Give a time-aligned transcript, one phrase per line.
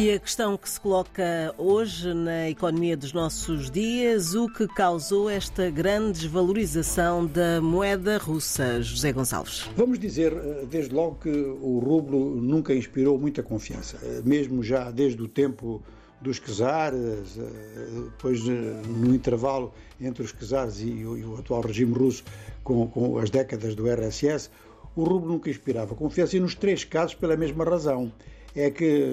[0.00, 5.28] E a questão que se coloca hoje na economia dos nossos dias, o que causou
[5.28, 9.68] esta grande desvalorização da moeda russa, José Gonçalves?
[9.76, 14.90] Vamos dizer, eh, desde logo, que o rublo nunca inspirou muita confiança, eh, mesmo já
[14.90, 15.82] desde o tempo
[16.18, 19.70] dos czares, eh, depois no intervalo
[20.00, 22.24] entre os czares e o atual regime russo,
[22.64, 24.48] com, as décadas do RSS,
[24.96, 28.10] o rublo nunca inspirava confiança e nos três casos pela mesma razão
[28.54, 29.10] é que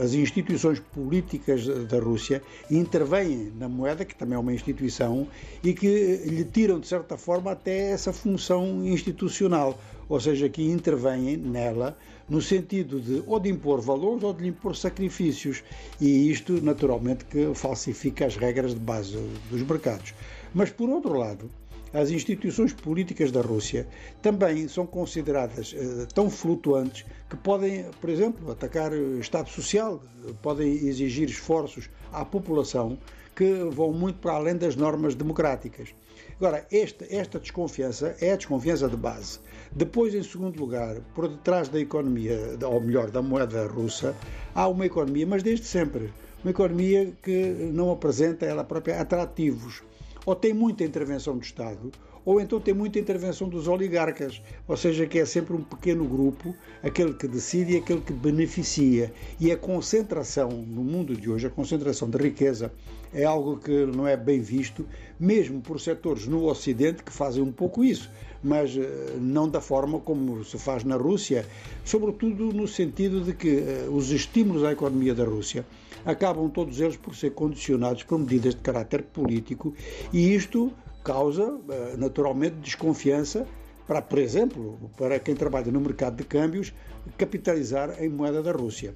[0.00, 5.26] as instituições políticas da Rússia intervêm na moeda, que também é uma instituição,
[5.62, 11.36] e que lhe tiram, de certa forma, até essa função institucional, ou seja, que intervêm
[11.36, 11.96] nela
[12.28, 15.62] no sentido de ou de impor valores ou de impor sacrifícios,
[16.00, 19.18] e isto, naturalmente, que falsifica as regras de base
[19.50, 20.14] dos mercados.
[20.54, 21.50] Mas, por outro lado,
[21.92, 23.86] as instituições políticas da Rússia
[24.22, 30.00] também são consideradas uh, tão flutuantes que podem, por exemplo, atacar o Estado Social,
[30.42, 32.96] podem exigir esforços à população
[33.34, 35.94] que vão muito para além das normas democráticas.
[36.36, 39.38] Agora, esta, esta desconfiança é a desconfiança de base.
[39.72, 44.14] Depois, em segundo lugar, por detrás da economia, ou melhor, da moeda russa,
[44.54, 49.82] há uma economia, mas desde sempre, uma economia que não apresenta ela própria atrativos
[50.30, 51.90] ou tem muita intervenção do Estado,
[52.24, 56.54] ou então tem muita intervenção dos oligarcas, ou seja, que é sempre um pequeno grupo,
[56.84, 59.12] aquele que decide e aquele que beneficia.
[59.40, 62.72] E a concentração, no mundo de hoje, a concentração de riqueza
[63.12, 64.86] é algo que não é bem visto,
[65.18, 68.08] mesmo por setores no Ocidente que fazem um pouco isso,
[68.40, 71.44] mas eh, não da forma como se faz na Rússia,
[71.84, 75.66] sobretudo no sentido de que eh, os estímulos à economia da Rússia
[76.04, 79.74] acabam todos eles por ser condicionados por medidas de caráter político
[80.12, 80.72] e isto
[81.02, 83.46] causa, eh, naturalmente, desconfiança
[83.86, 86.72] para, por exemplo, para quem trabalha no mercado de câmbios,
[87.18, 88.94] capitalizar em moeda da Rússia.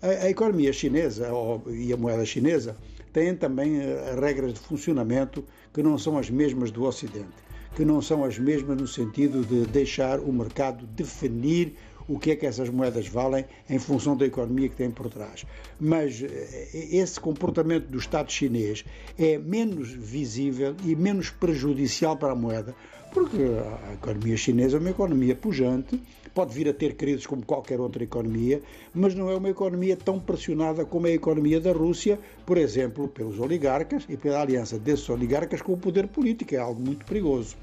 [0.00, 2.76] A, a economia chinesa ou, e a moeda chinesa
[3.12, 7.34] têm também uh, regras de funcionamento que não são as mesmas do Ocidente,
[7.74, 11.74] que não são as mesmas no sentido de deixar o mercado definir
[12.08, 15.44] o que é que essas moedas valem em função da economia que tem por trás.
[15.80, 18.84] Mas eh, esse comportamento do Estado chinês
[19.18, 22.74] é menos visível e menos prejudicial para a moeda,
[23.12, 23.42] porque
[23.88, 26.00] a economia chinesa é uma economia pujante,
[26.34, 28.60] pode vir a ter crises como qualquer outra economia,
[28.92, 33.08] mas não é uma economia tão pressionada como é a economia da Rússia, por exemplo,
[33.08, 37.56] pelos oligarcas e pela aliança desses oligarcas com o poder político, é algo muito perigoso.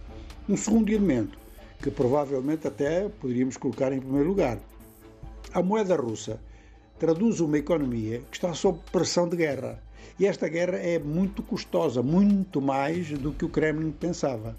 [0.50, 1.38] Um segundo elemento,
[1.84, 4.58] que provavelmente até poderíamos colocar em primeiro lugar.
[5.54, 6.40] A moeda russa
[6.98, 9.84] traduz uma economia que está sob pressão de guerra.
[10.18, 14.56] E esta guerra é muito custosa, muito mais do que o Kremlin pensava.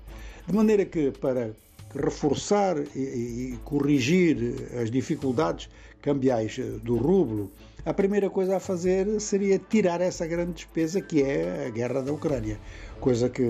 [0.47, 1.53] De maneira que, para
[1.95, 4.37] reforçar e, corrigir
[4.79, 5.71] as dificuldades
[6.05, 7.51] cambiais do rublo,
[7.87, 12.13] a primeira coisa a fazer seria tirar essa grande despesa que é a guerra da
[12.13, 12.59] Ucrânia,
[13.01, 13.43] coisa que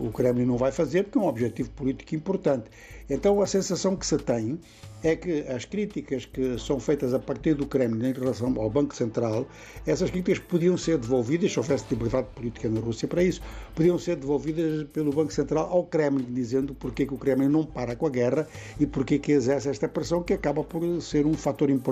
[0.00, 2.64] o Kremlin não vai fazer porque é um objetivo político importante.
[3.08, 4.58] Então a sensação que se tem
[5.02, 8.96] é que as críticas que são feitas a partir do Kremlin em relação ao Banco
[8.96, 9.46] Central,
[9.86, 13.42] essas críticas podiam ser devolvidas, se houvesse liberdade política na Rússia para isso,
[13.74, 17.94] podiam ser devolvidas pelo Banco Central ao Kremlin, dizendo porque que o Kremlin não para
[17.94, 18.48] com a guerra
[18.80, 21.83] e porque que exerce esta pressão que acaba por ser um fator importante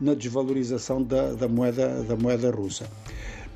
[0.00, 2.88] na desvalorização da, da, moeda, da moeda russa.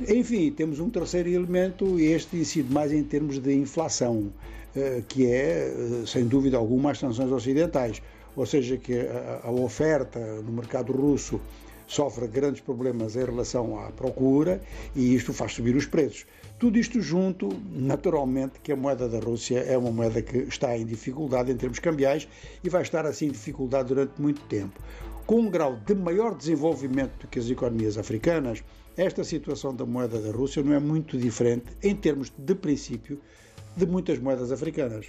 [0.09, 4.33] Enfim, temos um terceiro elemento, este incide mais em termos de inflação,
[4.75, 8.03] eh, que é, eh, sem dúvida alguma, as sanções ocidentais
[8.37, 8.94] ou seja, que
[9.43, 11.41] a oferta no mercado russo
[11.87, 14.62] sofre grandes problemas em relação à procura
[14.97, 16.25] e isto faz subir os preços.
[16.59, 20.87] Tudo isto junto, naturalmente, que a moeda da Rússia é uma moeda que está em
[20.87, 22.27] dificuldade em termos cambiais
[22.62, 24.81] e vai estar assim em dificuldade durante muito tempo.
[25.32, 28.62] Com um grau de maior desenvolvimento do que as economias africanas,
[28.98, 33.19] esta situação da moeda da Rússia não é muito diferente, em termos de princípio,
[33.75, 35.06] de muitas moedas africanas.